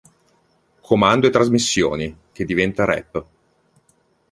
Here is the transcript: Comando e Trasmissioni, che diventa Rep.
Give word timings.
Comando 0.81 1.27
e 1.27 1.29
Trasmissioni, 1.29 2.17
che 2.31 2.43
diventa 2.43 2.85
Rep. 2.85 3.25